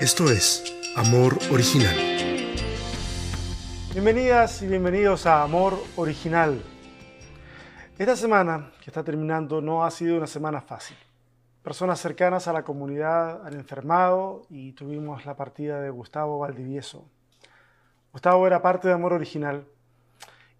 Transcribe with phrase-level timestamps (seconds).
[0.00, 0.64] Esto es
[0.96, 1.94] Amor Original.
[3.92, 6.62] Bienvenidas y bienvenidos a Amor Original.
[7.98, 10.96] Esta semana que está terminando no ha sido una semana fácil.
[11.62, 17.06] Personas cercanas a la comunidad han enfermado y tuvimos la partida de Gustavo Valdivieso.
[18.10, 19.66] Gustavo era parte de Amor Original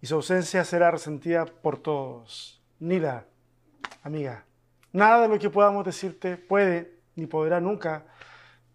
[0.01, 2.61] y su ausencia será resentida por todos.
[2.79, 3.25] Nila,
[4.03, 4.45] amiga,
[4.93, 8.05] nada de lo que podamos decirte puede ni podrá nunca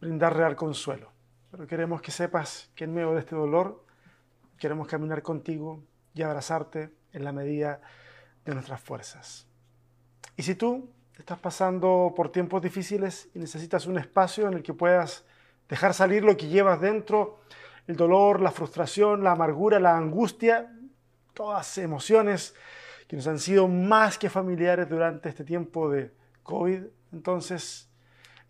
[0.01, 1.12] brindar real consuelo.
[1.51, 3.85] Pero queremos que sepas que en medio de este dolor
[4.59, 5.82] queremos caminar contigo
[6.14, 7.81] y abrazarte en la medida
[8.45, 9.46] de nuestras fuerzas.
[10.36, 14.75] Y si tú estás pasando por tiempos difíciles y necesitas un espacio en el que
[14.75, 15.25] puedas
[15.68, 17.40] dejar salir lo que llevas dentro,
[17.87, 20.73] el dolor, la frustración, la amargura, la angustia,
[21.35, 22.54] todas emociones
[23.07, 26.12] que nos han sido más que familiares durante este tiempo de
[26.43, 27.90] COVID, entonces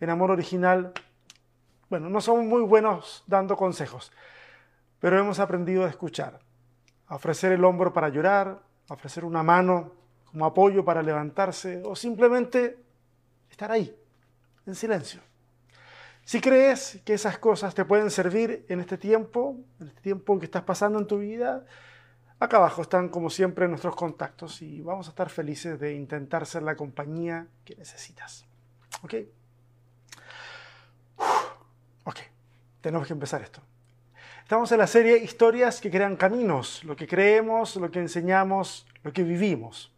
[0.00, 0.92] en Amor Original
[1.90, 4.12] bueno, no somos muy buenos dando consejos,
[5.00, 6.38] pero hemos aprendido a escuchar,
[7.08, 9.92] a ofrecer el hombro para llorar, a ofrecer una mano
[10.24, 12.78] como apoyo para levantarse o simplemente
[13.50, 13.94] estar ahí,
[14.66, 15.20] en silencio.
[16.24, 20.44] Si crees que esas cosas te pueden servir en este tiempo, en este tiempo que
[20.44, 21.66] estás pasando en tu vida,
[22.38, 26.62] acá abajo están como siempre nuestros contactos y vamos a estar felices de intentar ser
[26.62, 28.46] la compañía que necesitas.
[29.02, 29.14] ¿Ok?
[32.04, 32.18] Ok,
[32.80, 33.60] tenemos que empezar esto.
[34.42, 39.12] Estamos en la serie Historias que crean caminos, lo que creemos, lo que enseñamos, lo
[39.12, 39.92] que vivimos.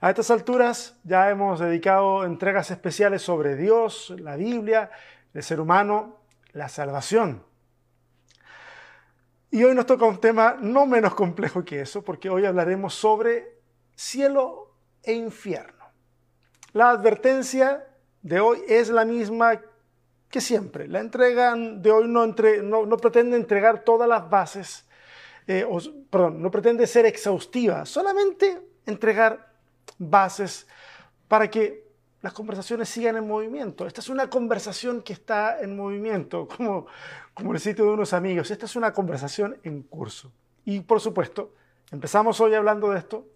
[0.00, 4.90] A estas alturas ya hemos dedicado entregas especiales sobre Dios, la Biblia,
[5.32, 6.18] el ser humano,
[6.52, 7.42] la salvación.
[9.50, 13.58] Y hoy nos toca un tema no menos complejo que eso, porque hoy hablaremos sobre
[13.94, 15.84] cielo e infierno.
[16.72, 17.86] La advertencia
[18.20, 19.62] de hoy es la misma
[20.30, 20.88] que siempre.
[20.88, 24.86] La entrega de hoy no, no, pretende entregar todas las bases,
[25.46, 25.66] eh,
[26.10, 29.52] perdón, no pretende ser exhaustiva, solamente entregar
[29.98, 30.66] bases
[31.28, 31.86] para que
[32.22, 33.86] las conversaciones sigan en movimiento.
[33.86, 36.86] Esta es una conversación que está en movimiento, como,
[37.34, 38.50] como el sitio de unos amigos.
[38.50, 40.32] Esta es una conversación en curso.
[40.64, 41.52] Y por supuesto,
[41.92, 43.26] empezamos hoy hablando de esto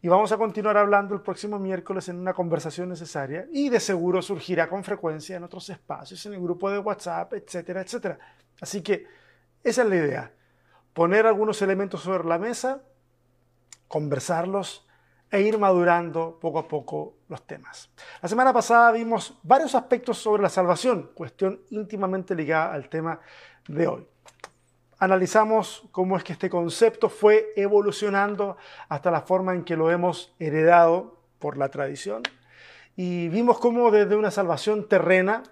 [0.00, 4.22] y vamos a continuar hablando el próximo miércoles en una conversación necesaria y de seguro
[4.22, 8.18] surgirá con frecuencia en otros espacios, en el grupo de WhatsApp, etcétera, etcétera.
[8.60, 9.06] Así que
[9.62, 10.32] esa es la idea,
[10.92, 12.82] poner algunos elementos sobre la mesa,
[13.88, 14.86] conversarlos
[15.30, 17.90] e ir madurando poco a poco los temas.
[18.22, 23.20] La semana pasada vimos varios aspectos sobre la salvación, cuestión íntimamente ligada al tema
[23.66, 24.08] de hoy
[24.98, 28.56] analizamos cómo es que este concepto fue evolucionando
[28.88, 32.22] hasta la forma en que lo hemos heredado por la tradición.
[32.96, 35.44] Y vimos cómo desde una salvación terrena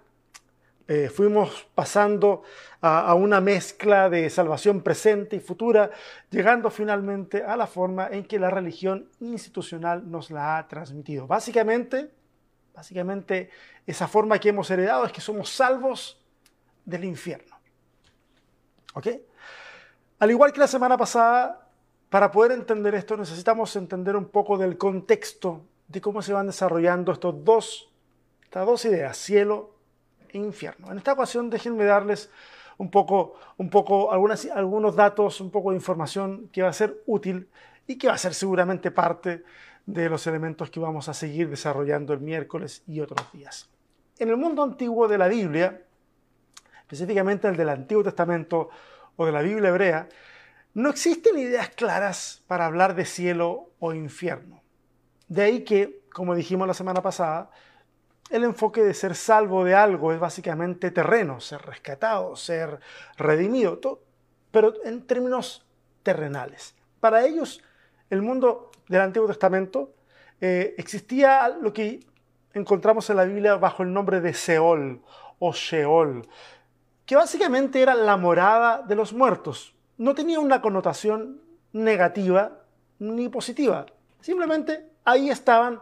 [0.88, 2.44] eh, fuimos pasando
[2.80, 5.90] a, una mezcla de salvación presente y futura,
[6.30, 11.26] llegando finalmente a la forma en que la religión institucional nos la ha transmitido.
[11.26, 12.10] Básicamente,
[12.72, 13.50] básicamente
[13.84, 16.20] esa forma que hemos heredado es que somos salvos
[16.84, 17.56] del infierno.
[18.94, 19.08] ¿Ok?
[20.18, 21.68] Al igual que la semana pasada,
[22.08, 27.12] para poder entender esto necesitamos entender un poco del contexto de cómo se van desarrollando
[27.12, 27.92] estos dos,
[28.42, 29.74] estas dos ideas, cielo
[30.30, 30.90] e infierno.
[30.90, 32.30] En esta ocasión déjenme darles
[32.78, 37.02] un poco, un poco algunas, algunos datos, un poco de información que va a ser
[37.06, 37.48] útil
[37.86, 39.44] y que va a ser seguramente parte
[39.84, 43.68] de los elementos que vamos a seguir desarrollando el miércoles y otros días.
[44.18, 45.82] En el mundo antiguo de la Biblia,
[46.80, 48.70] específicamente el del Antiguo Testamento,
[49.16, 50.08] o de la Biblia hebrea,
[50.74, 54.62] no existen ideas claras para hablar de cielo o infierno.
[55.28, 57.50] De ahí que, como dijimos la semana pasada,
[58.30, 62.80] el enfoque de ser salvo de algo es básicamente terreno, ser rescatado, ser
[63.16, 63.80] redimido,
[64.50, 65.66] pero en términos
[66.02, 66.74] terrenales.
[67.00, 67.62] Para ellos,
[68.10, 69.94] el mundo del Antiguo Testamento
[70.40, 72.00] eh, existía lo que
[72.52, 75.02] encontramos en la Biblia bajo el nombre de Seol
[75.38, 76.26] o Sheol,
[77.06, 79.74] que básicamente era la morada de los muertos.
[79.96, 81.40] No tenía una connotación
[81.72, 82.64] negativa
[82.98, 83.86] ni positiva.
[84.20, 85.80] Simplemente ahí estaban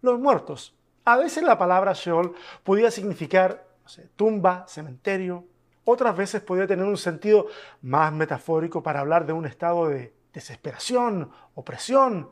[0.00, 0.74] los muertos.
[1.04, 3.66] A veces la palabra Sheol podía significar
[4.14, 5.44] tumba, cementerio.
[5.84, 7.48] Otras veces podía tener un sentido
[7.82, 12.30] más metafórico para hablar de un estado de desesperación, opresión,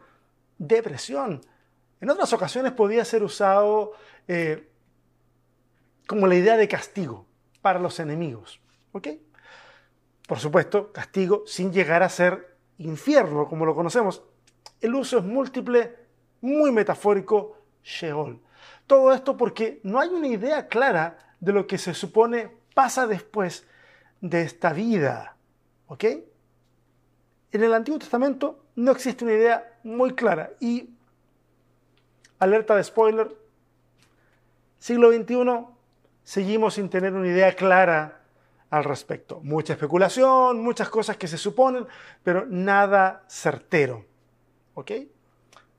[0.58, 1.40] depresión.
[2.00, 3.94] En otras ocasiones podía ser usado
[4.29, 4.70] eh,
[6.06, 7.27] como la idea de castigo
[7.60, 8.60] para los enemigos.
[8.93, 9.08] ¿Ok?
[10.26, 14.22] Por supuesto, castigo sin llegar a ser infierno, como lo conocemos.
[14.81, 15.96] El uso es múltiple,
[16.40, 18.40] muy metafórico, Sheol.
[18.87, 23.66] Todo esto porque no hay una idea clara de lo que se supone pasa después
[24.20, 25.37] de esta vida.
[25.87, 26.04] ¿Ok?
[27.50, 30.90] En el Antiguo Testamento no existe una idea muy clara y,
[32.38, 33.34] alerta de spoiler,
[34.78, 35.77] siglo XXI
[36.28, 38.20] seguimos sin tener una idea clara
[38.69, 39.40] al respecto.
[39.42, 41.86] Mucha especulación, muchas cosas que se suponen,
[42.22, 44.04] pero nada certero.
[44.75, 44.90] ¿Ok?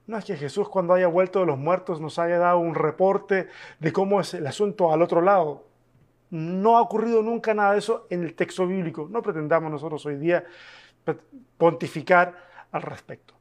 [0.07, 3.47] No es que Jesús cuando haya vuelto de los muertos nos haya dado un reporte
[3.77, 5.67] de cómo es el asunto al otro lado.
[6.31, 9.07] No ha ocurrido nunca nada de eso en el texto bíblico.
[9.07, 10.45] No pretendamos nosotros hoy día
[11.59, 12.35] pontificar
[12.71, 13.35] al respecto.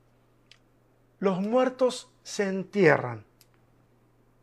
[1.20, 3.27] Los muertos se entierran.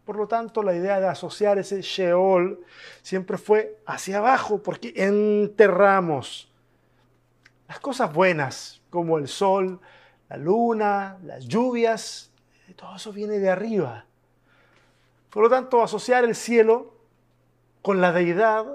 [0.06, 2.64] Por lo tanto, la idea de asociar ese Sheol
[3.02, 6.52] siempre fue hacia abajo, porque enterramos
[7.68, 9.80] las cosas buenas, como el sol,
[10.30, 12.32] la luna, las lluvias,
[12.76, 14.06] todo eso viene de arriba.
[15.30, 16.94] Por lo tanto, asociar el cielo
[17.82, 18.66] con la deidad,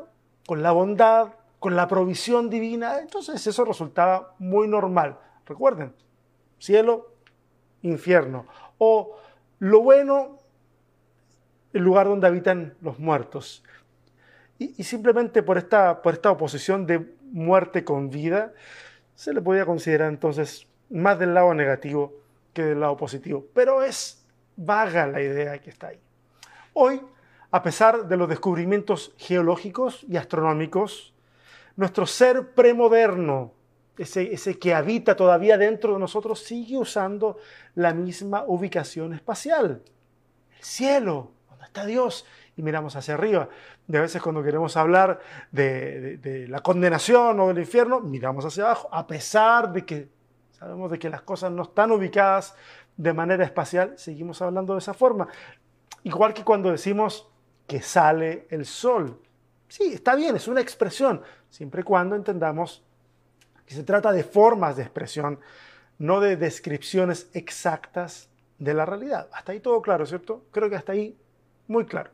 [0.46, 5.18] con la bondad, con la provisión divina, entonces eso resultaba muy normal.
[5.46, 5.94] Recuerden,
[6.58, 7.12] cielo,
[7.82, 8.46] infierno.
[8.78, 9.16] O
[9.58, 10.38] lo bueno,
[11.72, 13.62] el lugar donde habitan los muertos.
[14.58, 18.52] Y, simplemente por esta, por esta oposición de muerte con vida,
[19.14, 22.12] se le podía considerar entonces más del lado negativo
[22.52, 23.46] que del lado positivo.
[23.54, 24.22] Pero es
[24.56, 26.00] vaga la idea que está ahí.
[26.74, 27.00] Hoy
[27.52, 31.12] a pesar de los descubrimientos geológicos y astronómicos,
[31.76, 33.52] nuestro ser premoderno,
[33.98, 37.38] ese, ese, que habita todavía dentro de nosotros, sigue usando
[37.74, 39.82] la misma ubicación espacial.
[40.56, 42.26] El cielo, donde está Dios,
[42.56, 43.48] y miramos hacia arriba.
[43.86, 45.20] De a veces cuando queremos hablar
[45.52, 50.08] de, de la condenación o del infierno, miramos hacia abajo, a pesar de que
[50.52, 52.54] sabemos de que las cosas no están ubicadas
[52.96, 55.28] de manera espacial, seguimos hablando de esa forma.
[56.02, 57.28] Igual que cuando decimos
[57.66, 59.20] que sale el sol.
[59.68, 62.82] Sí, está bien, es una expresión, siempre y cuando entendamos
[63.64, 65.38] que se trata de formas de expresión,
[65.98, 68.28] no de descripciones exactas
[68.58, 69.28] de la realidad.
[69.32, 70.44] Hasta ahí todo claro, ¿cierto?
[70.50, 71.16] Creo que hasta ahí
[71.70, 72.10] muy claro.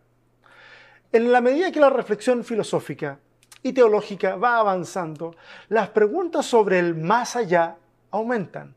[1.11, 3.19] En la medida que la reflexión filosófica
[3.63, 5.35] y teológica va avanzando,
[5.69, 7.77] las preguntas sobre el más allá
[8.11, 8.75] aumentan.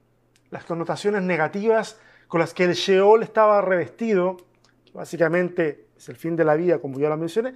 [0.49, 4.37] Las connotaciones negativas con las que el Sheol estaba revestido,
[4.93, 7.55] básicamente es el fin de la vida, como ya lo mencioné,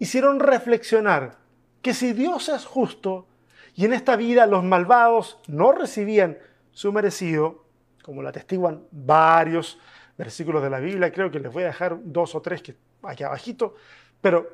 [0.00, 1.36] hicieron reflexionar
[1.80, 3.28] que si Dios es justo
[3.76, 6.38] y en esta vida los malvados no recibían
[6.72, 7.64] su merecido,
[8.02, 9.78] como lo atestiguan varios
[10.16, 13.24] versículos de la Biblia, creo que les voy a dejar dos o tres que aquí
[13.24, 13.74] abajito,
[14.20, 14.48] pero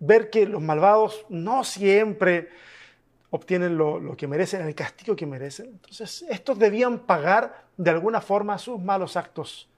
[0.00, 2.48] ver que los malvados no siempre
[3.30, 5.66] obtienen lo, lo, que merecen, el castigo que merecen.
[5.66, 9.68] Entonces, estos debían pagar de alguna forma sus malos actos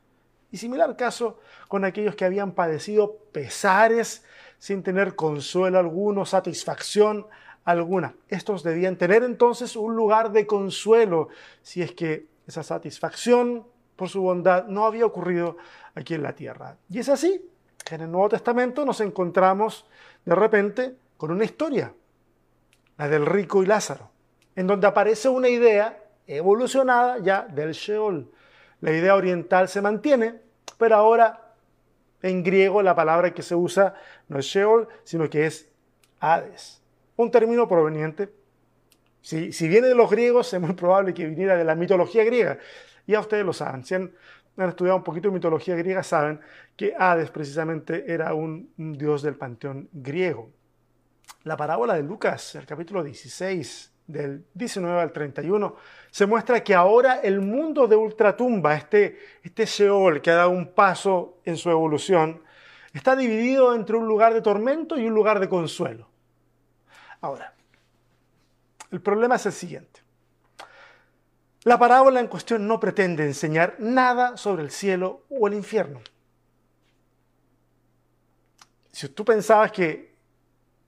[0.52, 1.38] y similar caso
[1.69, 4.25] con aquellos que habían padecido pesares
[4.58, 7.26] sin tener consuelo alguno, satisfacción
[7.64, 8.14] alguna.
[8.29, 11.29] Estos debían tener entonces un lugar de consuelo
[11.62, 13.64] si es que esa satisfacción
[14.00, 15.58] por su bondad no había ocurrido
[15.94, 16.76] aquí en la tierra.
[16.88, 17.49] Y es así
[17.85, 19.87] que en el Nuevo Testamento nos encontramos
[20.25, 21.93] de repente con una historia,
[22.97, 24.11] la del rico y Lázaro,
[24.56, 28.31] en donde aparece una idea evolucionada ya del Sheol
[28.81, 30.37] la idea oriental se mantiene,
[30.79, 31.55] pero ahora
[32.23, 33.94] en griego la palabra que se usa
[34.29, 35.69] no es Sheol, sino que es
[36.19, 36.81] Hades.
[37.17, 38.31] Un término proveniente,
[39.21, 42.59] si, viene de los griegos, es muy probable que viniera de la mitología griega.
[43.07, 44.12] Ya ustedes lo saben, si han,
[44.57, 46.40] estudiado un poquito de mitología griega, saben
[46.76, 50.50] que Hades precisamente era un dios del panteón griego.
[51.45, 55.76] La parábola de Lucas, el capítulo 16, del 19 al 31,
[56.11, 60.73] se muestra que ahora el mundo de ultratumba, este, este Sheol que ha dado un
[60.75, 62.42] paso en su evolución,
[62.92, 66.09] está dividido entre un lugar de tormento y un lugar de consuelo.
[67.21, 67.54] Ahora,
[68.90, 70.00] el problema es el siguiente.
[71.64, 76.00] La parábola en cuestión no pretende enseñar nada sobre el cielo o el infierno.
[78.93, 80.11] Si tú pensabas que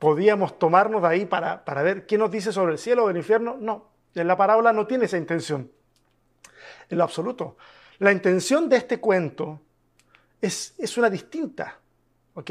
[0.03, 3.57] podíamos tomarnos de ahí para, ver qué nos dice sobre el cielo o el infierno.
[3.61, 3.87] No,
[4.17, 5.71] en la parábola no tiene esa intención.
[6.91, 7.57] En lo absoluto.
[8.01, 9.61] La intención de este cuento
[10.41, 11.79] es, es una distinta.
[12.35, 12.51] ¿ok?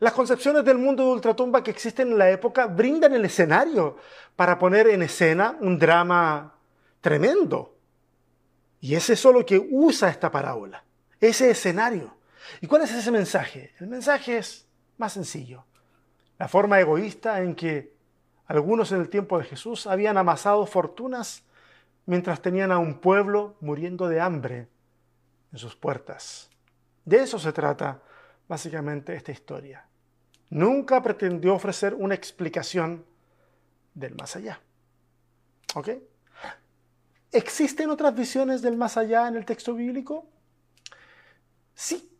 [0.00, 3.98] Las concepciones del mundo de ultratumba que existen en la época brindan el escenario
[4.34, 6.54] para poner en escena un drama
[7.00, 7.76] tremendo.
[8.80, 10.84] Y es eso lo que usa esta parábola,
[11.20, 12.16] ese escenario.
[12.60, 13.74] ¿Y cuál es ese mensaje?
[13.78, 14.66] El mensaje es
[14.96, 15.64] más sencillo
[16.40, 17.94] la forma egoísta en que
[18.46, 21.44] algunos en el tiempo de Jesús habían amasado fortunas
[22.06, 24.66] mientras tenían a un pueblo muriendo de hambre
[25.52, 26.48] en sus puertas.
[27.04, 28.02] De eso se trata
[28.48, 29.86] básicamente esta historia.
[30.48, 33.04] nunca pretendió ofrecer una explicación
[33.92, 34.62] del más allá.
[35.74, 35.90] ¿Ok?
[37.32, 40.26] ¿Existen otras visiones del más allá en el texto bíblico?
[41.74, 42.10] Sí,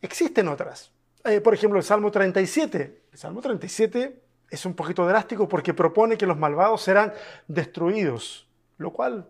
[0.00, 0.92] existen otras.
[1.24, 3.02] Eh, por ejemplo, el Salmo 37.
[3.12, 7.12] El Salmo 37 es un poquito drástico porque propone que los malvados serán
[7.48, 8.46] destruidos,
[8.78, 9.26] lo cual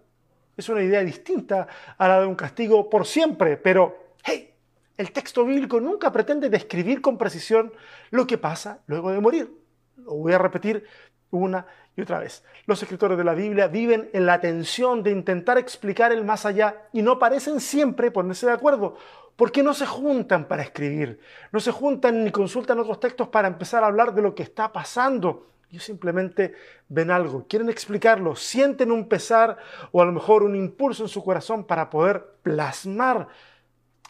[0.56, 1.66] es una idea distinta
[1.96, 4.54] a la de un castigo por siempre, pero hey,
[4.96, 7.72] el texto bíblico nunca pretende describir con precisión
[8.10, 9.59] lo que pasa luego de morir.
[10.04, 10.84] Lo voy a repetir
[11.30, 11.66] una
[11.96, 12.44] y otra vez.
[12.66, 16.88] Los escritores de la Biblia viven en la tensión de intentar explicar el más allá
[16.92, 18.96] y no parecen siempre ponerse de acuerdo,
[19.36, 21.20] porque no se juntan para escribir,
[21.52, 24.72] no se juntan ni consultan otros textos para empezar a hablar de lo que está
[24.72, 25.46] pasando.
[25.70, 26.54] Ellos simplemente
[26.88, 29.56] ven algo, quieren explicarlo, sienten un pesar
[29.92, 33.28] o a lo mejor un impulso en su corazón para poder plasmar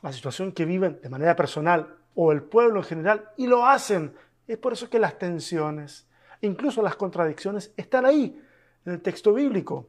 [0.02, 4.14] la situación que viven de manera personal o el pueblo en general y lo hacen.
[4.50, 6.08] Es por eso que las tensiones,
[6.40, 8.42] incluso las contradicciones, están ahí
[8.84, 9.88] en el texto bíblico.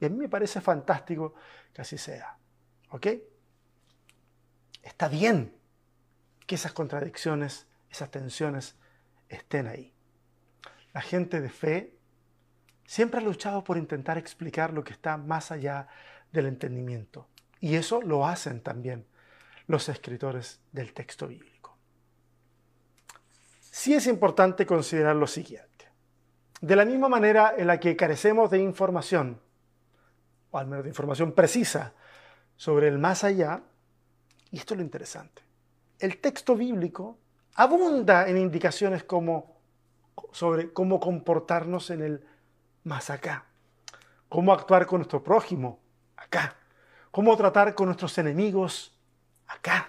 [0.00, 1.34] Y a mí me parece fantástico
[1.72, 2.36] que así sea.
[2.90, 3.06] ¿Ok?
[4.82, 5.54] Está bien
[6.44, 8.74] que esas contradicciones, esas tensiones
[9.28, 9.94] estén ahí.
[10.92, 11.96] La gente de fe
[12.84, 15.86] siempre ha luchado por intentar explicar lo que está más allá
[16.32, 17.28] del entendimiento.
[17.60, 19.06] Y eso lo hacen también
[19.68, 21.57] los escritores del texto bíblico.
[23.78, 25.88] Sí es importante considerar lo siguiente.
[26.60, 29.40] De la misma manera en la que carecemos de información,
[30.50, 31.94] o al menos de información precisa,
[32.56, 33.62] sobre el más allá,
[34.50, 35.42] y esto es lo interesante,
[36.00, 37.18] el texto bíblico
[37.54, 39.60] abunda en indicaciones como,
[40.32, 42.26] sobre cómo comportarnos en el
[42.82, 43.44] más acá,
[44.28, 45.78] cómo actuar con nuestro prójimo
[46.16, 46.56] acá,
[47.12, 48.98] cómo tratar con nuestros enemigos
[49.46, 49.88] acá.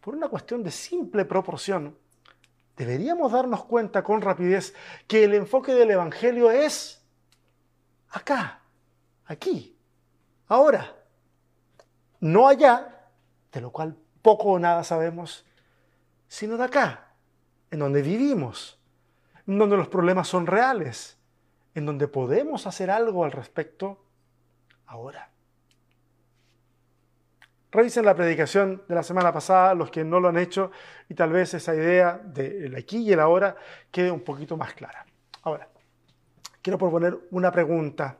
[0.00, 1.98] Por una cuestión de simple proporción,
[2.76, 4.74] deberíamos darnos cuenta con rapidez
[5.06, 7.02] que el enfoque del Evangelio es
[8.10, 8.62] acá,
[9.24, 9.76] aquí,
[10.48, 10.94] ahora,
[12.20, 13.08] no allá,
[13.52, 15.44] de lo cual poco o nada sabemos,
[16.28, 17.12] sino de acá,
[17.70, 18.78] en donde vivimos,
[19.46, 21.18] en donde los problemas son reales,
[21.74, 24.04] en donde podemos hacer algo al respecto
[24.86, 25.30] ahora.
[27.70, 30.70] Revisen la predicación de la semana pasada, los que no lo han hecho,
[31.08, 33.56] y tal vez esa idea del aquí y el ahora
[33.90, 35.04] quede un poquito más clara.
[35.42, 35.68] Ahora,
[36.62, 38.18] quiero proponer una pregunta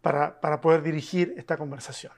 [0.00, 2.12] para, para poder dirigir esta conversación.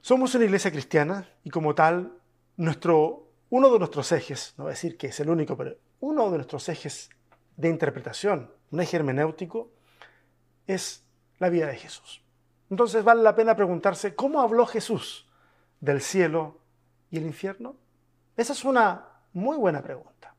[0.00, 2.12] Somos una iglesia cristiana y como tal,
[2.56, 6.30] nuestro, uno de nuestros ejes, no voy a decir que es el único, pero uno
[6.30, 7.10] de nuestros ejes
[7.56, 9.70] de interpretación, un eje hermenéutico,
[10.66, 11.04] es
[11.38, 12.22] la vida de Jesús.
[12.72, 15.28] Entonces vale la pena preguntarse, ¿cómo habló Jesús
[15.80, 16.56] del cielo
[17.10, 17.76] y el infierno?
[18.34, 20.34] Esa es una muy buena pregunta.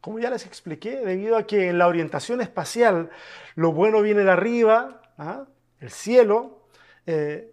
[0.00, 3.10] Como ya les expliqué, debido a que en la orientación espacial
[3.54, 5.44] lo bueno viene de arriba, ¿ah?
[5.80, 6.64] el cielo,
[7.04, 7.52] eh,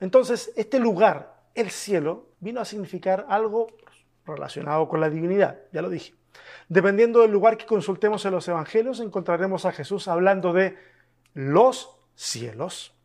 [0.00, 3.68] entonces este lugar, el cielo, vino a significar algo
[4.26, 6.12] relacionado con la divinidad, ya lo dije.
[6.68, 10.76] Dependiendo del lugar que consultemos en los evangelios, encontraremos a Jesús hablando de
[11.34, 12.97] los cielos,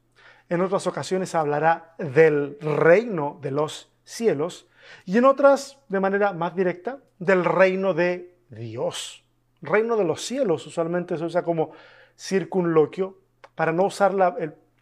[0.54, 4.68] en otras ocasiones hablará del reino de los cielos
[5.04, 9.24] y en otras, de manera más directa, del reino de Dios.
[9.64, 11.72] Reino de los cielos usualmente se usa como
[12.16, 13.18] circunloquio
[13.56, 14.36] para no usar la,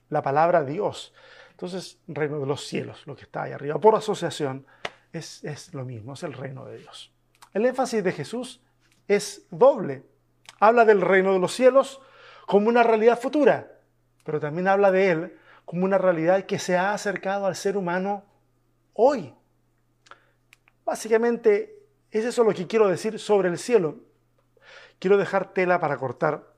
[0.09, 1.13] la palabra Dios.
[1.51, 4.65] Entonces, reino de los cielos, lo que está ahí arriba, por asociación,
[5.13, 7.13] es, es lo mismo, es el reino de Dios.
[7.53, 8.61] El énfasis de Jesús
[9.07, 10.03] es doble.
[10.59, 12.01] Habla del reino de los cielos
[12.45, 13.71] como una realidad futura,
[14.25, 18.23] pero también habla de él como una realidad que se ha acercado al ser humano
[18.93, 19.33] hoy.
[20.85, 21.75] Básicamente
[22.11, 23.95] es eso lo que quiero decir sobre el cielo.
[24.99, 26.51] Quiero dejar tela para cortar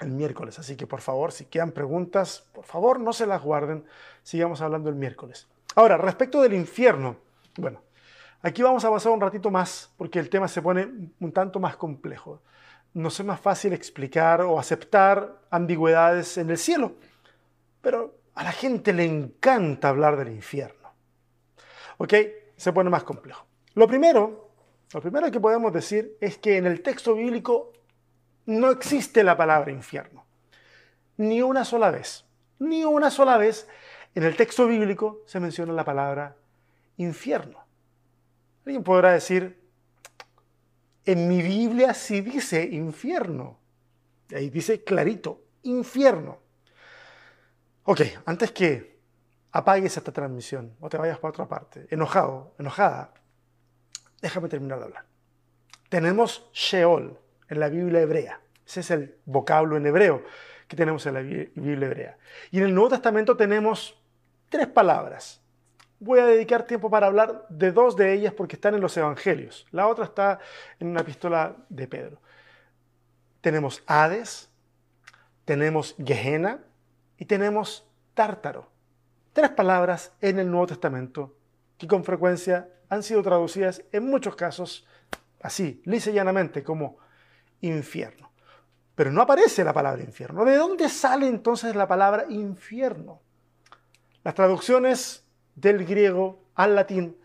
[0.00, 3.84] el miércoles, así que por favor, si quedan preguntas, por favor no se las guarden,
[4.22, 5.46] sigamos hablando el miércoles.
[5.74, 7.16] Ahora, respecto del infierno,
[7.56, 7.82] bueno,
[8.42, 10.88] aquí vamos a avanzar un ratito más porque el tema se pone
[11.20, 12.40] un tanto más complejo.
[12.94, 16.94] No es más fácil explicar o aceptar ambigüedades en el cielo,
[17.82, 20.92] pero a la gente le encanta hablar del infierno.
[21.96, 22.14] ¿Ok?
[22.56, 23.46] Se pone más complejo.
[23.74, 24.50] Lo primero,
[24.92, 27.72] lo primero que podemos decir es que en el texto bíblico
[28.44, 30.24] no existe la palabra infierno.
[31.16, 32.26] Ni una sola vez.
[32.58, 33.68] Ni una sola vez
[34.14, 36.36] en el texto bíblico se menciona la palabra
[36.98, 37.64] infierno.
[38.66, 39.58] Alguien podrá decir,
[41.06, 43.58] en mi Biblia sí dice infierno.
[44.34, 46.45] Ahí dice clarito, infierno.
[47.88, 48.98] Ok, antes que
[49.52, 53.14] apagues esta transmisión o te vayas para otra parte, enojado, enojada,
[54.20, 55.04] déjame terminar de hablar.
[55.88, 57.16] tenemos Sheol
[57.48, 58.40] en la Biblia hebrea.
[58.66, 60.24] Ese es el vocablo en hebreo
[60.66, 62.18] que tenemos en la Biblia hebrea.
[62.50, 63.96] Y en el Nuevo Testamento tenemos
[64.48, 65.40] tres palabras.
[66.00, 69.64] Voy a dedicar tiempo para hablar de dos de ellas porque están en los Evangelios.
[69.70, 70.40] La otra está
[70.80, 72.18] en una epístola de Pedro.
[73.40, 74.50] Tenemos Hades,
[75.44, 76.58] tenemos Gehenna
[77.18, 78.70] y tenemos Tártaro.
[79.32, 81.36] Tres palabras en el Nuevo Testamento
[81.78, 84.86] que con frecuencia han sido traducidas en muchos casos
[85.40, 86.98] así, lisa y llanamente, como
[87.60, 88.30] infierno.
[88.94, 90.44] Pero no aparece la palabra infierno.
[90.44, 93.20] ¿De dónde sale entonces la palabra infierno?
[94.24, 97.16] Las traducciones del griego al latín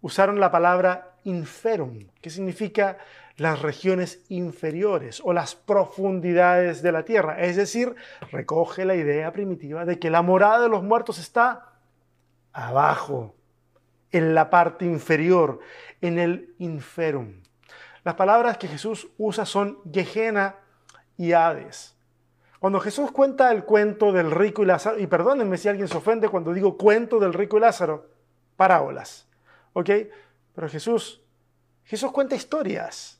[0.00, 2.98] usaron la palabra inferum, que significa
[3.38, 7.40] las regiones inferiores o las profundidades de la tierra.
[7.40, 7.94] Es decir,
[8.30, 11.72] recoge la idea primitiva de que la morada de los muertos está
[12.52, 13.36] abajo,
[14.10, 15.60] en la parte inferior,
[16.00, 17.42] en el inferum.
[18.04, 20.56] Las palabras que Jesús usa son Gehenna
[21.16, 21.94] y Hades.
[22.58, 26.28] Cuando Jesús cuenta el cuento del rico y Lázaro, y perdónenme si alguien se ofende
[26.28, 28.10] cuando digo cuento del rico y Lázaro,
[28.56, 29.28] parábolas,
[29.74, 29.90] ¿ok?
[30.54, 31.22] Pero Jesús,
[31.84, 33.17] Jesús cuenta historias.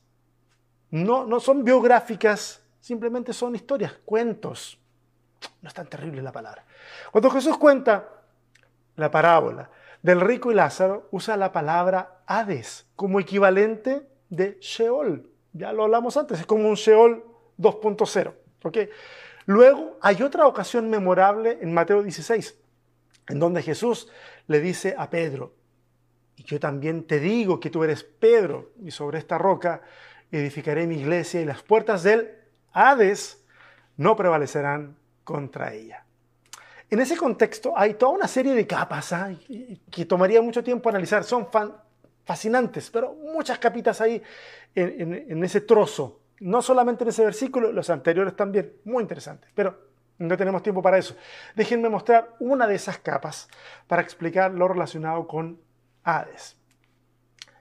[0.91, 4.79] No, no son biográficas, simplemente son historias, cuentos.
[5.61, 6.65] No es tan terrible la palabra.
[7.11, 8.09] Cuando Jesús cuenta
[8.95, 9.69] la parábola
[10.01, 15.29] del rico y Lázaro, usa la palabra Hades como equivalente de Sheol.
[15.53, 17.23] Ya lo hablamos antes, es como un Sheol
[17.57, 18.33] 2.0.
[18.63, 18.77] ¿ok?
[19.45, 22.55] Luego hay otra ocasión memorable en Mateo 16,
[23.29, 24.09] en donde Jesús
[24.47, 25.53] le dice a Pedro,
[26.35, 29.81] y yo también te digo que tú eres Pedro, y sobre esta roca
[30.31, 32.31] edificaré mi iglesia, y las puertas del
[32.71, 33.43] Hades
[33.97, 36.05] no prevalecerán contra ella.
[36.89, 39.31] En ese contexto hay toda una serie de capas ¿ah?
[39.91, 41.23] que tomaría mucho tiempo analizar.
[41.23, 41.47] Son
[42.25, 44.21] fascinantes, pero muchas capitas ahí
[44.73, 50.35] en ese trozo no solamente en ese versículo, los anteriores también, muy interesantes, pero no
[50.37, 51.15] tenemos tiempo para eso.
[51.55, 53.47] Déjenme mostrar una de esas capas
[53.87, 55.59] para explicar lo relacionado con
[56.03, 56.57] Hades.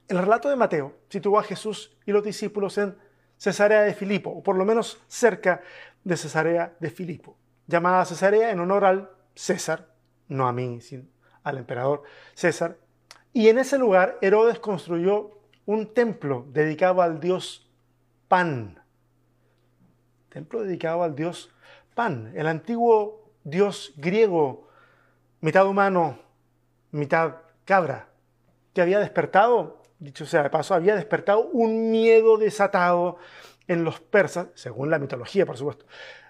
[0.08, 2.96] El relato de Mateo situó a Jesús y los discípulos en
[3.36, 5.60] Cesarea de Filipo, o por lo menos cerca
[6.02, 9.88] de Cesarea de Filipo, llamada Cesarea en honor al César,
[10.28, 11.04] no a mí, sino
[11.42, 12.02] al emperador
[12.34, 12.78] César.
[13.34, 17.70] Y en ese lugar Herodes construyó un templo dedicado al dios
[18.28, 18.82] Pan.
[20.30, 21.50] Templo dedicado al dios
[21.94, 24.68] Pan, el antiguo dios griego,
[25.40, 26.18] mitad humano,
[26.92, 28.08] mitad cabra,
[28.72, 33.18] que había despertado, dicho sea de paso, había despertado un miedo desatado
[33.66, 35.86] en los persas, según la mitología, por supuesto.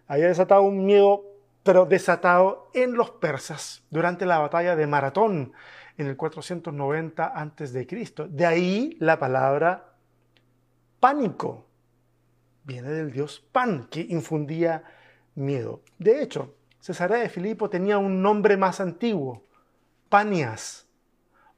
[0.07, 1.24] Había desatado un miedo,
[1.62, 5.52] pero desatado en los persas durante la batalla de Maratón
[5.98, 7.87] en el 490 a.C.
[8.28, 9.94] De ahí la palabra
[11.00, 11.66] pánico,
[12.64, 14.85] viene del dios Pan, que infundía
[15.35, 15.83] miedo.
[15.98, 19.44] De hecho, Cesarea de Filipo tenía un nombre más antiguo,
[20.09, 20.87] Panias,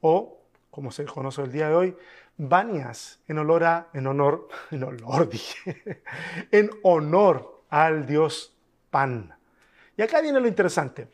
[0.01, 0.40] o,
[0.71, 1.97] como se conoce el día de hoy,
[2.37, 6.03] Banias, en honor a, en honor, en honor, dije,
[6.51, 8.55] en honor al dios
[8.91, 9.35] Pan.
[9.97, 11.09] Y acá viene lo interesante.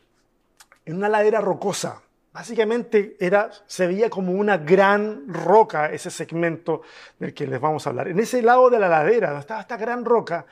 [0.84, 2.00] En una ladera rocosa,
[2.36, 6.82] Básicamente era, se veía como una gran roca ese segmento
[7.18, 8.08] del que les vamos a hablar.
[8.08, 10.44] En ese lado de la ladera, donde estaba esta gran roca,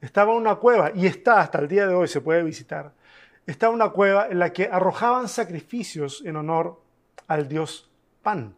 [0.00, 2.92] estaba una cueva, y está hasta el día de hoy, se puede visitar.
[3.48, 6.80] Estaba una cueva en la que arrojaban sacrificios en honor
[7.26, 7.90] al dios
[8.24, 8.56] Pan.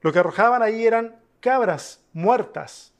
[0.00, 2.94] Lo que arrojaban ahí eran cabras muertas.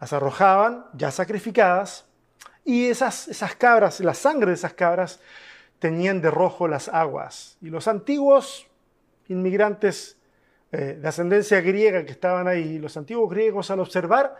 [0.00, 2.06] Las arrojaban ya sacrificadas
[2.64, 5.18] y esas, esas cabras, la sangre de esas cabras,
[5.80, 7.56] teñían de rojo las aguas.
[7.60, 8.68] Y los antiguos
[9.26, 10.18] inmigrantes
[10.72, 14.36] eh, de ascendencia griega que estaban ahí, los antiguos griegos al observar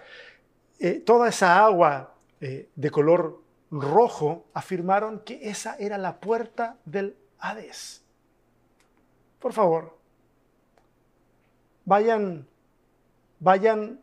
[0.78, 7.16] eh, toda esa agua eh, de color rojo, afirmaron que esa era la puerta del
[7.38, 8.04] Hades.
[9.38, 9.99] Por favor,
[11.90, 12.46] vayan,
[13.40, 14.00] vayan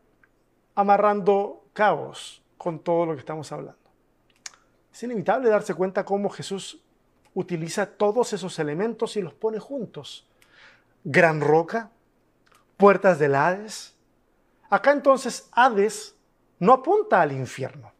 [0.76, 3.80] amarrando cabos con todo lo que estamos hablando.
[4.92, 6.84] Es inevitable darse cuenta cómo Jesús
[7.34, 10.30] utiliza todos esos elementos y los pone juntos.
[11.06, 11.92] Gran roca,
[12.76, 13.96] puertas del Hades.
[14.70, 16.18] Acá entonces Hades
[16.60, 17.94] no apunta al infierno,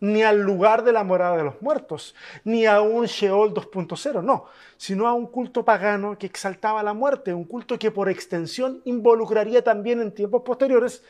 [0.00, 4.46] ni al lugar de la morada de los muertos, ni a un Sheol 2.0, no,
[4.76, 9.62] sino a un culto pagano que exaltaba la muerte, un culto que por extensión involucraría
[9.62, 11.02] también en tiempos posteriores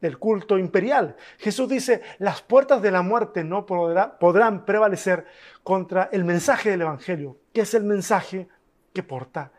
[0.00, 1.16] del culto imperial.
[1.38, 5.26] Jesús dice, las puertas de la muerte no podrán prevalecer
[5.62, 8.48] contra el mensaje del Evangelio, que es el mensaje
[8.92, 9.52] que porta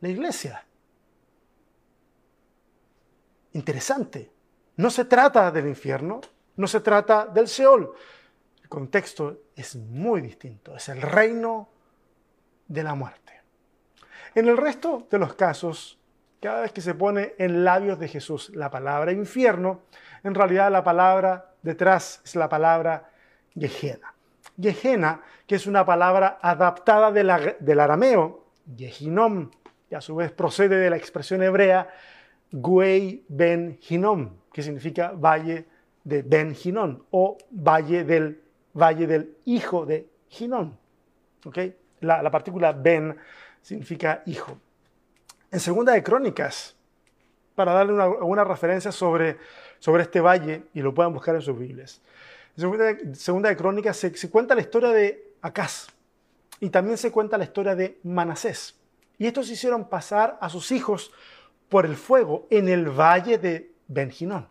[0.00, 0.64] la iglesia.
[3.52, 4.30] Interesante.
[4.76, 6.20] no se trata del infierno,
[6.56, 7.92] no se trata del Seol.
[8.70, 11.68] Contexto es muy distinto, es el reino
[12.68, 13.32] de la muerte.
[14.36, 15.98] En el resto de los casos,
[16.40, 19.80] cada vez que se pone en labios de Jesús la palabra infierno,
[20.22, 23.10] en realidad la palabra detrás es la palabra
[23.56, 24.14] Gehenna.
[24.56, 29.50] Gehenna, que es una palabra adaptada del arameo, Gehinom,
[29.90, 31.88] y a su vez procede de la expresión hebrea
[32.52, 35.66] Guei Ben Hinom, que significa valle
[36.04, 38.40] de Ben Hinón o valle del,
[38.74, 40.76] valle del hijo de Hinón.
[41.44, 41.76] ¿Okay?
[42.00, 43.16] La, la partícula Ben
[43.62, 44.58] significa hijo.
[45.50, 46.76] En Segunda de Crónicas,
[47.54, 49.36] para darle una, referencia sobre,
[49.78, 52.00] sobre este valle, y lo puedan buscar en sus Biblias.
[52.56, 55.88] En Segunda, de Crónicas se, se, cuenta la historia de Acaz
[56.60, 58.76] y también se cuenta la historia de Manasés.
[59.18, 61.12] Y estos hicieron pasar a sus hijos
[61.68, 64.48] por el fuego en el valle de Benjinón.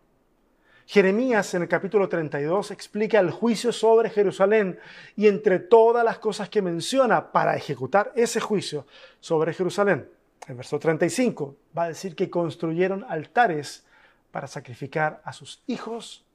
[0.92, 4.80] Jeremías en el capítulo 32 explica el juicio sobre Jerusalén
[5.16, 8.88] y entre todas las cosas que menciona para ejecutar ese juicio
[9.20, 10.10] sobre Jerusalén.
[10.48, 13.86] El verso 35 va a decir que construyeron altares
[14.32, 16.26] para sacrificar a sus hijos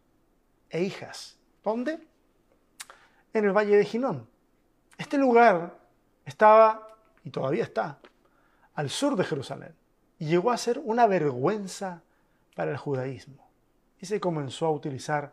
[0.71, 1.37] e hijas.
[1.65, 1.99] ¿Dónde?
[3.33, 4.29] En el valle de Ginón.
[4.97, 5.81] Este lugar
[6.25, 7.99] estaba, y todavía está,
[8.77, 9.75] al sur de Jerusalén
[10.21, 12.05] y llegó a ser una vergüenza
[12.55, 13.44] para el judaísmo
[14.05, 15.33] y se comenzó a utilizar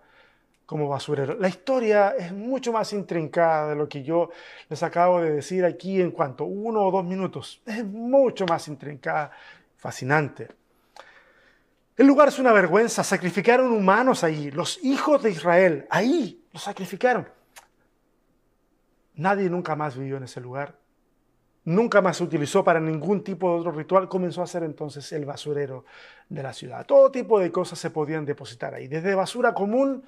[0.65, 1.35] como basurero.
[1.37, 4.29] La historia es mucho más intrincada de lo que yo
[4.69, 7.61] les acabo de decir aquí en cuanto uno o dos minutos.
[7.65, 9.29] Es mucho más intrincada,
[9.75, 10.47] fascinante.
[11.97, 13.03] El lugar es una vergüenza.
[13.03, 17.27] Sacrificaron humanos ahí, los hijos de Israel, ahí los sacrificaron.
[19.15, 20.80] Nadie nunca más vivió en ese lugar
[21.63, 25.25] nunca más se utilizó para ningún tipo de otro ritual, comenzó a ser entonces el
[25.25, 25.85] basurero
[26.29, 26.85] de la ciudad.
[26.85, 30.03] Todo tipo de cosas se podían depositar ahí, desde basura común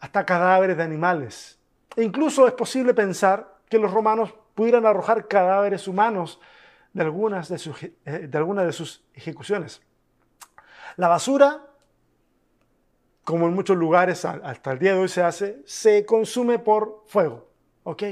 [0.00, 1.58] hasta cadáveres de animales.
[1.96, 6.40] E incluso es posible pensar que los romanos pudieran arrojar cadáveres humanos
[6.92, 9.80] de algunas de sus, eh, de algunas de sus ejecuciones.
[10.96, 11.62] La basura,
[13.24, 17.52] como en muchos lugares hasta el día de hoy se hace, se consume por fuego.
[17.84, 18.02] ¿ok?,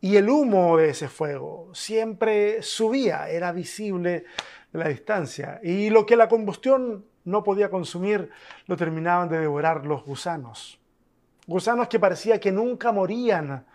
[0.00, 4.24] y el humo de ese fuego siempre subía, era visible
[4.72, 5.60] de la distancia.
[5.62, 8.30] Y lo que la combustión no podía consumir
[8.66, 10.78] lo terminaban de devorar los gusanos.
[11.46, 13.66] Gusanos que parecía que nunca morían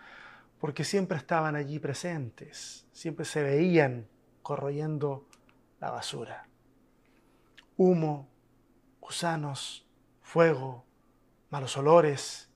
[0.58, 4.06] porque siempre estaban allí presentes, siempre se veían
[4.42, 5.26] corroyendo
[5.80, 6.46] la basura.
[7.76, 8.28] Humo,
[9.00, 9.86] gusanos,
[10.20, 10.84] fuego,
[11.48, 12.49] malos olores,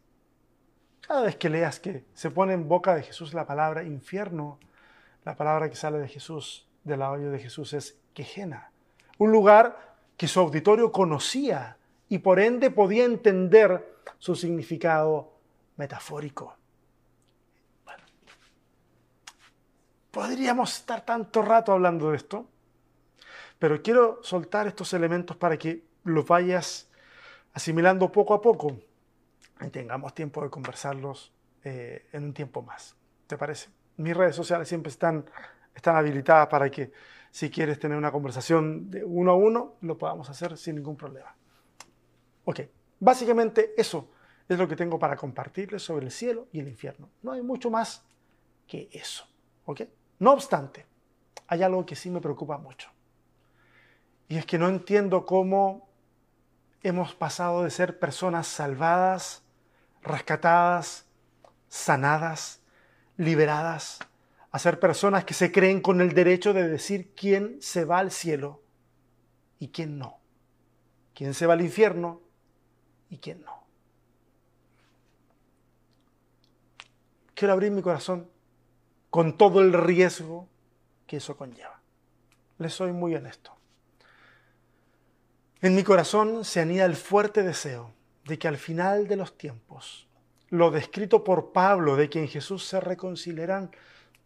[1.07, 4.59] cada vez que leas que se pone en boca de Jesús la palabra infierno,
[5.25, 8.71] la palabra que sale de Jesús, del audio de Jesús, es quejena.
[9.19, 11.77] Un lugar que su auditorio conocía
[12.09, 15.33] y por ende podía entender su significado
[15.77, 16.57] metafórico.
[17.85, 18.03] Bueno,
[20.11, 22.47] podríamos estar tanto rato hablando de esto,
[23.59, 26.89] pero quiero soltar estos elementos para que los vayas
[27.53, 28.79] asimilando poco a poco
[29.67, 32.97] y tengamos tiempo de conversarlos eh, en un tiempo más.
[33.27, 33.71] ¿Te parece?
[33.97, 35.25] Mis redes sociales siempre están,
[35.75, 36.93] están habilitadas para que
[37.31, 41.35] si quieres tener una conversación de uno a uno, lo podamos hacer sin ningún problema.
[42.45, 42.61] Ok,
[43.01, 44.11] básicamente eso
[44.49, 47.09] es lo que tengo para compartirles sobre el cielo y el infierno.
[47.23, 48.05] No hay mucho más
[48.67, 49.27] que eso.
[49.65, 49.83] ¿ok?
[50.19, 50.87] No obstante,
[51.47, 52.91] hay algo que sí me preocupa mucho.
[54.29, 55.89] Y es que no entiendo cómo
[56.83, 59.44] hemos pasado de ser personas salvadas
[60.05, 61.07] rescatadas,
[61.69, 62.61] sanadas,
[63.17, 63.99] liberadas,
[64.51, 68.13] a ser personas que se creen con el derecho de decir quién se va al
[68.13, 68.63] cielo
[69.59, 70.21] y quién no,
[71.15, 72.21] quién se va al infierno
[73.11, 73.65] y quién no.
[77.35, 78.31] Quiero abrir mi corazón
[79.11, 80.49] con todo el riesgo
[81.07, 81.81] que eso conlleva.
[82.59, 83.57] Les soy muy honesto.
[85.61, 87.93] En mi corazón se anida el fuerte deseo
[88.25, 90.07] de que al final de los tiempos,
[90.51, 93.71] lo descrito por Pablo, de que en Jesús se reconciliarán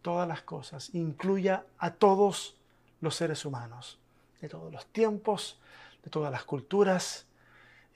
[0.01, 2.57] todas las cosas, incluya a todos
[3.01, 3.99] los seres humanos,
[4.41, 5.59] de todos los tiempos,
[6.03, 7.25] de todas las culturas.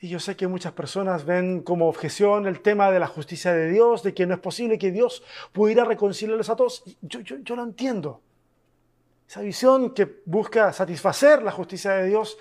[0.01, 3.69] Y yo sé que muchas personas ven como objeción el tema de la justicia de
[3.69, 6.83] Dios, de que no es posible que Dios pudiera reconciliarlos a todos.
[7.01, 8.21] Yo, yo, yo lo entiendo.
[9.27, 12.37] Esa visión que busca satisfacer la justicia de Dios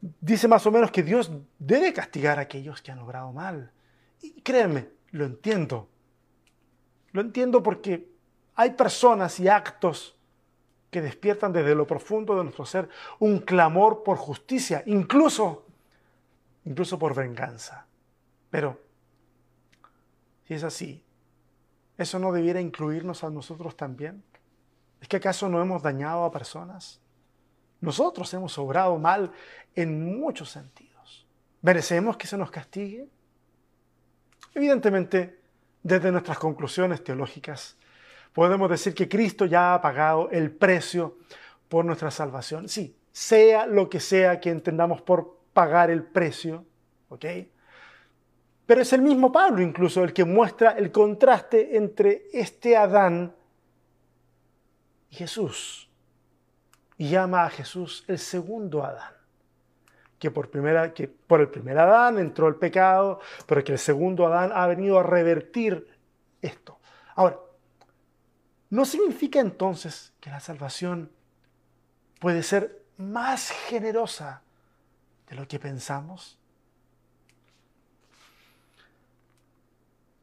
[0.00, 3.70] dice más o menos que Dios debe castigar a aquellos que han obrado mal.
[4.22, 5.88] Y créanme, lo entiendo.
[7.12, 8.08] Lo entiendo porque
[8.54, 10.16] hay personas y actos
[10.90, 15.66] que despiertan desde lo profundo de nuestro ser un clamor por justicia, incluso
[16.64, 17.86] incluso por venganza.
[18.50, 18.80] Pero,
[20.46, 21.02] si es así,
[21.96, 24.22] ¿eso no debiera incluirnos a nosotros también?
[25.00, 27.00] ¿Es que acaso no hemos dañado a personas?
[27.80, 29.32] Nosotros hemos obrado mal
[29.74, 31.26] en muchos sentidos.
[31.62, 33.08] ¿Merecemos que se nos castigue?
[34.54, 35.40] Evidentemente,
[35.82, 37.76] desde nuestras conclusiones teológicas,
[38.32, 41.18] podemos decir que Cristo ya ha pagado el precio
[41.68, 42.68] por nuestra salvación.
[42.68, 46.64] Sí, sea lo que sea que entendamos por pagar el precio,
[47.08, 47.24] ¿ok?
[48.66, 53.34] Pero es el mismo Pablo incluso el que muestra el contraste entre este Adán
[55.10, 55.89] y Jesús.
[57.00, 59.14] Y llama a Jesús el segundo Adán.
[60.18, 64.26] Que por, primera, que por el primer Adán entró el pecado, pero que el segundo
[64.26, 65.88] Adán ha venido a revertir
[66.42, 66.78] esto.
[67.14, 67.38] Ahora,
[68.68, 71.10] ¿no significa entonces que la salvación
[72.18, 74.42] puede ser más generosa
[75.26, 76.38] de lo que pensamos?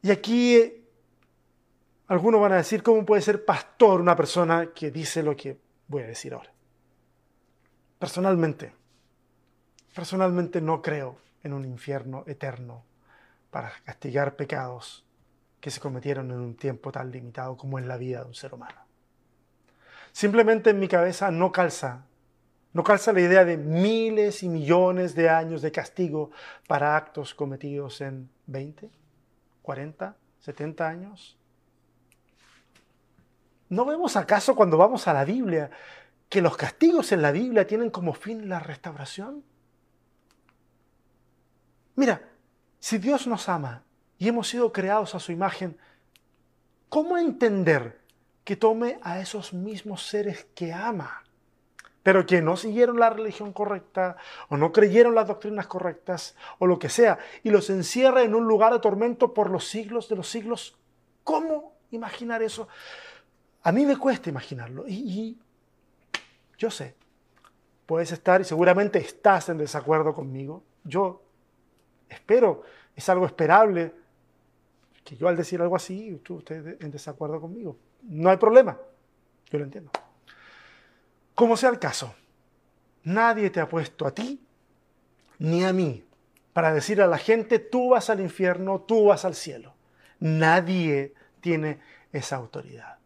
[0.02, 0.80] Y aquí eh,
[2.06, 6.02] algunos van a decir, ¿cómo puede ser pastor una persona que dice lo que voy
[6.02, 6.52] a decir ahora?
[7.98, 8.72] Personalmente,
[9.94, 12.84] personalmente no creo en un infierno eterno
[13.50, 15.04] para castigar pecados
[15.60, 18.54] que se cometieron en un tiempo tan limitado como en la vida de un ser
[18.54, 18.80] humano.
[20.12, 22.04] Simplemente en mi cabeza no calza,
[22.72, 26.30] no calza la idea de miles y millones de años de castigo
[26.66, 28.90] para actos cometidos en 20,
[29.62, 31.36] 40, 70 años.
[33.68, 35.70] ¿No vemos acaso cuando vamos a la Biblia
[36.28, 39.44] que los castigos en la Biblia tienen como fin la restauración?
[41.96, 42.28] Mira,
[42.78, 43.82] si Dios nos ama
[44.18, 45.78] y hemos sido creados a su imagen,
[46.88, 48.00] ¿cómo entender
[48.44, 51.24] que tome a esos mismos seres que ama,
[52.02, 54.16] pero que no siguieron la religión correcta
[54.48, 58.46] o no creyeron las doctrinas correctas o lo que sea, y los encierra en un
[58.46, 60.78] lugar de tormento por los siglos de los siglos?
[61.24, 62.68] ¿Cómo imaginar eso?
[63.62, 65.38] A mí me cuesta imaginarlo y, y
[66.58, 66.94] yo sé,
[67.86, 70.64] puedes estar y seguramente estás en desacuerdo conmigo.
[70.84, 71.22] Yo
[72.08, 72.62] espero,
[72.94, 73.94] es algo esperable
[75.04, 77.78] que yo al decir algo así, tú estés en desacuerdo conmigo.
[78.02, 78.76] No hay problema,
[79.50, 79.90] yo lo entiendo.
[81.34, 82.14] Como sea el caso,
[83.04, 84.44] nadie te ha puesto a ti
[85.38, 86.04] ni a mí
[86.52, 89.74] para decir a la gente, tú vas al infierno, tú vas al cielo.
[90.18, 91.78] Nadie tiene
[92.12, 92.97] esa autoridad.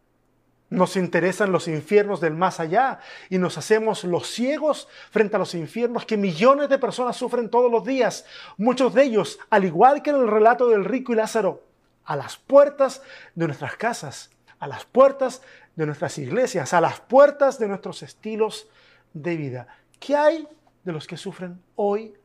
[0.73, 2.97] Nos interesan los infiernos del más allá
[3.29, 7.71] y nos hacemos los ciegos frente a los infiernos que millones de personas sufren todos
[7.71, 8.25] los días.
[8.57, 11.63] Muchos de ellos, al igual que en el relato del rico y Lázaro,
[12.05, 13.03] a las puertas
[13.35, 15.43] de nuestras casas, a las puertas
[15.75, 18.67] de nuestras iglesias, a las puertas de nuestros estilos
[19.13, 19.67] de vida.
[19.99, 20.47] ¿Qué hay
[20.83, 22.15] de los que sufren hoy?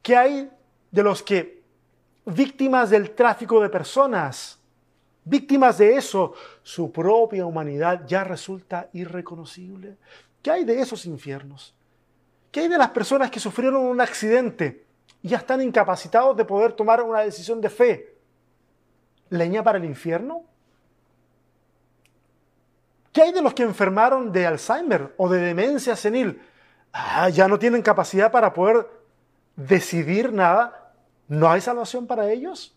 [0.00, 0.50] ¿Qué hay
[0.90, 1.62] de los que,
[2.24, 4.55] víctimas del tráfico de personas,
[5.26, 9.98] víctimas de eso, su propia humanidad ya resulta irreconocible.
[10.40, 11.74] ¿Qué hay de esos infiernos?
[12.50, 14.86] ¿Qué hay de las personas que sufrieron un accidente
[15.20, 18.14] y ya están incapacitados de poder tomar una decisión de fe?
[19.28, 20.44] ¿Leña para el infierno?
[23.12, 26.40] ¿Qué hay de los que enfermaron de Alzheimer o de demencia senil?
[26.92, 28.86] Ah, ya no tienen capacidad para poder
[29.56, 30.92] decidir nada.
[31.26, 32.75] ¿No hay salvación para ellos?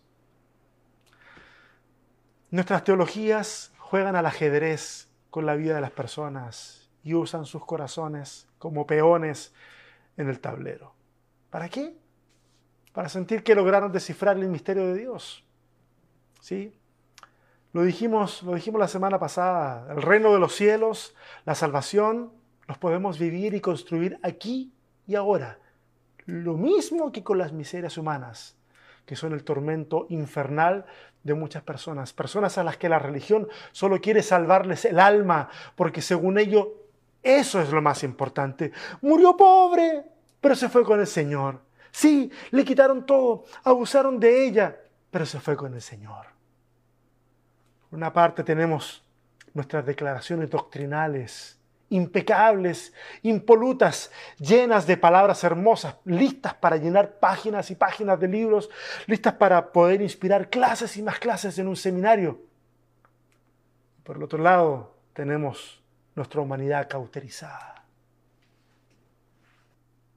[2.50, 8.48] Nuestras teologías juegan al ajedrez con la vida de las personas y usan sus corazones
[8.58, 9.54] como peones
[10.16, 10.92] en el tablero.
[11.48, 11.96] ¿Para qué?
[12.92, 15.44] Para sentir que lograron descifrar el misterio de Dios.
[16.40, 16.74] ¿Sí?
[17.72, 22.32] Lo dijimos, lo dijimos la semana pasada, el reino de los cielos, la salvación,
[22.66, 24.72] los podemos vivir y construir aquí
[25.06, 25.60] y ahora.
[26.26, 28.56] Lo mismo que con las miserias humanas
[29.10, 30.86] que son el tormento infernal
[31.24, 36.00] de muchas personas, personas a las que la religión solo quiere salvarles el alma, porque
[36.00, 36.76] según ello
[37.24, 38.70] eso es lo más importante.
[39.00, 40.04] Murió pobre,
[40.40, 41.60] pero se fue con el Señor.
[41.90, 44.76] Sí, le quitaron todo, abusaron de ella,
[45.10, 46.26] pero se fue con el Señor.
[47.90, 49.02] Por una parte tenemos
[49.54, 51.58] nuestras declaraciones doctrinales
[51.90, 58.70] impecables, impolutas, llenas de palabras hermosas, listas para llenar páginas y páginas de libros,
[59.06, 62.40] listas para poder inspirar clases y más clases en un seminario.
[64.04, 65.82] Por el otro lado, tenemos
[66.14, 67.84] nuestra humanidad cauterizada.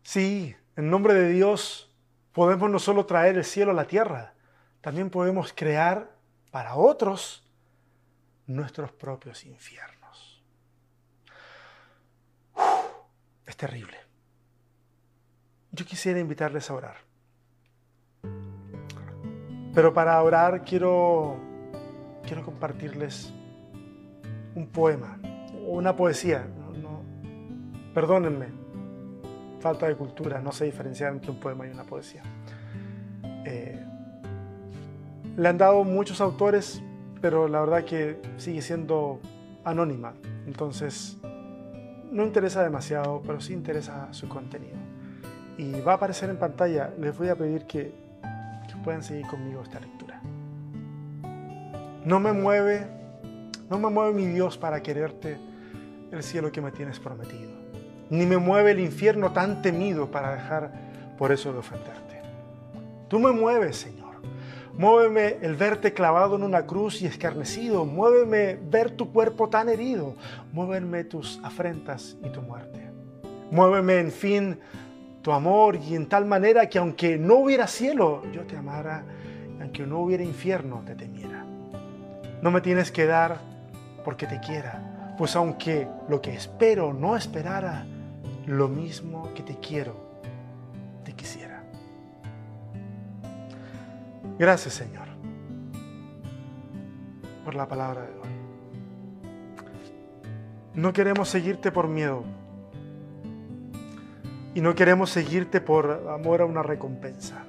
[0.04, 1.92] Sí, en nombre de Dios
[2.34, 4.34] podemos no solo traer el cielo a la tierra,
[4.82, 6.12] también podemos crear
[6.52, 7.48] para otros
[8.46, 10.03] nuestros propios infiernos.
[13.54, 13.96] Es terrible.
[15.72, 16.96] Yo quisiera invitarles a orar.
[19.76, 21.38] Pero para orar quiero,
[22.26, 23.32] quiero compartirles
[24.56, 25.20] un poema
[25.68, 26.48] una poesía.
[27.94, 28.48] perdónenme,
[29.60, 32.24] falta de cultura, no sé diferenciar entre un poema y una poesía.
[33.46, 33.86] Eh,
[35.38, 36.82] le han dado muchos autores,
[37.22, 39.20] pero la verdad que sigue siendo
[39.64, 40.16] anónima.
[40.48, 41.20] Entonces,
[42.14, 44.78] no interesa demasiado, pero sí interesa su contenido.
[45.58, 46.94] Y va a aparecer en pantalla.
[46.98, 47.92] Les voy a pedir que,
[48.84, 50.20] puedan seguir conmigo esta lectura.
[52.04, 52.86] No me mueve,
[53.70, 55.38] no me mueve mi Dios para quererte
[56.12, 57.64] el cielo que me tienes prometido
[58.14, 60.72] ni me mueve el infierno tan temido para dejar
[61.18, 62.22] por eso de ofenderte.
[63.08, 64.03] Tú me mueves, Señor.
[64.78, 67.86] Muéveme el verte clavado en una cruz y escarnecido.
[67.86, 70.16] Muéveme ver tu cuerpo tan herido.
[70.52, 72.90] Muéveme tus afrentas y tu muerte.
[73.52, 74.60] Muéveme, en fin,
[75.22, 79.04] tu amor y en tal manera que aunque no hubiera cielo, yo te amara,
[79.62, 81.46] aunque no hubiera infierno, te temiera.
[82.42, 83.38] No me tienes que dar
[84.04, 87.86] porque te quiera, pues aunque lo que espero no esperara,
[88.48, 90.03] lo mismo que te quiero,
[94.44, 95.08] Gracias Señor
[97.46, 98.36] por la palabra de hoy.
[100.74, 102.26] No queremos seguirte por miedo
[104.54, 107.46] y no queremos seguirte por amor a una recompensa.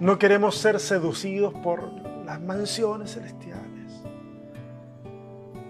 [0.00, 1.92] No queremos ser seducidos por
[2.24, 4.02] las mansiones celestiales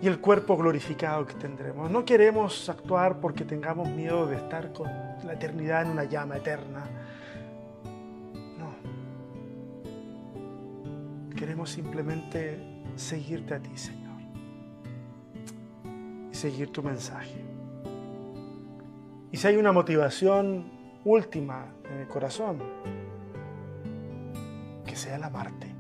[0.00, 1.90] y el cuerpo glorificado que tendremos.
[1.90, 4.88] No queremos actuar porque tengamos miedo de estar con
[5.26, 6.84] la eternidad en una llama eterna.
[11.66, 12.58] Simplemente
[12.96, 14.20] seguirte a ti, Señor.
[16.30, 17.44] Y seguir tu mensaje.
[19.32, 20.70] Y si hay una motivación
[21.04, 22.62] última en el corazón,
[24.86, 25.74] que sea el amarte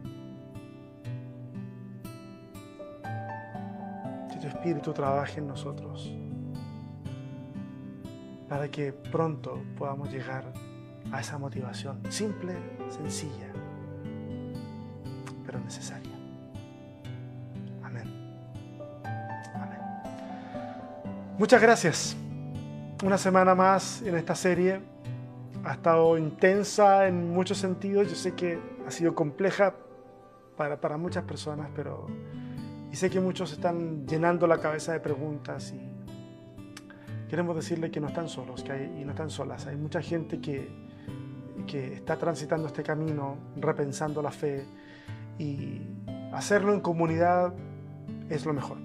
[4.46, 6.10] Espíritu trabaje en nosotros
[8.48, 10.52] para que pronto podamos llegar
[11.12, 12.54] a esa motivación simple,
[12.88, 13.52] sencilla,
[15.74, 16.12] necesaria.
[17.82, 18.04] Amén.
[21.38, 22.16] Muchas gracias.
[23.02, 24.80] Una semana más en esta serie.
[25.64, 28.08] Ha estado intensa en muchos sentidos.
[28.08, 29.74] Yo sé que ha sido compleja
[30.56, 32.06] para, para muchas personas, pero
[32.92, 38.06] y sé que muchos están llenando la cabeza de preguntas y queremos decirle que no
[38.06, 39.66] están solos que hay, y no están solas.
[39.66, 40.68] Hay mucha gente que,
[41.66, 44.64] que está transitando este camino, repensando la fe
[45.38, 45.82] y
[46.32, 47.52] hacerlo en comunidad
[48.28, 48.78] es lo mejor.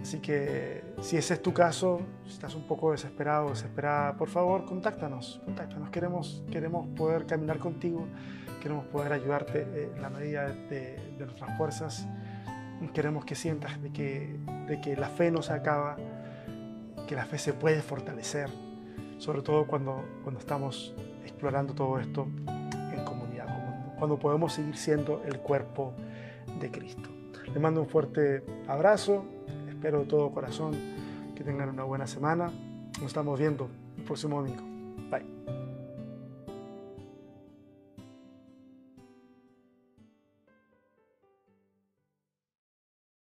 [0.00, 4.66] Así que si ese es tu caso, si estás un poco desesperado, desesperada, por favor,
[4.66, 5.88] contáctanos, contáctanos.
[5.90, 8.06] Queremos, queremos poder caminar contigo,
[8.60, 12.06] queremos poder ayudarte en la medida de, de nuestras fuerzas
[12.92, 14.36] queremos que sientas de que,
[14.68, 15.96] de que la fe no se acaba,
[17.06, 18.50] que la fe se puede fortalecer,
[19.18, 22.26] sobre todo cuando, cuando estamos explorando todo esto
[23.98, 25.92] cuando podemos seguir siendo el cuerpo
[26.60, 27.08] de Cristo.
[27.46, 29.24] Les mando un fuerte abrazo,
[29.68, 30.74] espero de todo corazón
[31.34, 32.50] que tengan una buena semana.
[32.98, 34.62] Nos estamos viendo el próximo domingo.
[35.10, 35.63] Bye.